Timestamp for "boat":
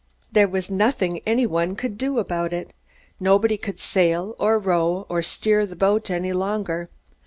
5.75-6.09